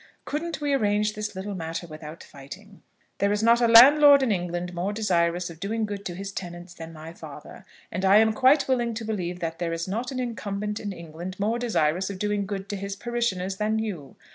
Couldn't 0.25 0.59
we 0.59 0.73
arrange 0.73 1.13
this 1.13 1.35
little 1.35 1.53
matter 1.53 1.85
without 1.85 2.23
fighting? 2.23 2.81
There 3.19 3.31
is 3.31 3.43
not 3.43 3.61
a 3.61 3.67
landlord 3.67 4.23
in 4.23 4.31
England 4.31 4.73
more 4.73 4.91
desirous 4.91 5.51
of 5.51 5.59
doing 5.59 5.85
good 5.85 6.05
to 6.05 6.15
his 6.15 6.31
tenants 6.31 6.73
than 6.73 6.91
my 6.91 7.13
father; 7.13 7.67
and 7.91 8.03
I 8.03 8.17
am 8.17 8.33
quite 8.33 8.67
willing 8.67 8.95
to 8.95 9.05
believe 9.05 9.41
that 9.41 9.59
there 9.59 9.73
is 9.73 9.87
not 9.87 10.11
an 10.11 10.19
incumbent 10.19 10.79
in 10.79 10.91
England 10.91 11.39
more 11.39 11.59
desirous 11.59 12.09
of 12.09 12.17
doing 12.17 12.47
good 12.47 12.67
to 12.69 12.77
his 12.77 12.95
parishioners 12.95 13.57
than 13.57 13.77
you. 13.77 14.15